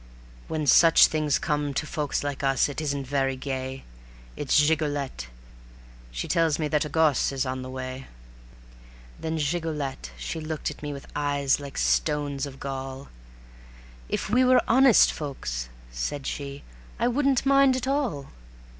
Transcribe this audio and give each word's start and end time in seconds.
When 0.47 0.65
such 0.65 1.05
things 1.05 1.37
come 1.37 1.75
to 1.75 1.85
folks 1.85 2.23
like 2.23 2.41
us, 2.41 2.67
it 2.67 2.81
isn't 2.81 3.05
very 3.05 3.35
gay... 3.35 3.83
It's 4.35 4.57
Gigolette 4.57 5.27
she 6.09 6.27
tells 6.27 6.57
me 6.57 6.67
that 6.69 6.83
a 6.85 6.89
gosse 6.89 7.31
is 7.31 7.45
on 7.45 7.61
the 7.61 7.69
way." 7.69 8.07
Then 9.19 9.37
Gigolette, 9.37 10.09
she 10.17 10.39
looked 10.41 10.71
at 10.71 10.81
me 10.81 10.91
with 10.91 11.05
eyes 11.15 11.59
like 11.59 11.77
stones 11.77 12.47
of 12.47 12.59
gall: 12.59 13.09
"If 14.09 14.27
we 14.27 14.43
were 14.43 14.63
honest 14.67 15.13
folks," 15.13 15.69
said 15.91 16.25
she, 16.25 16.63
"I 16.97 17.07
wouldn't 17.07 17.45
mind 17.45 17.75
at 17.75 17.85
all. 17.87 18.29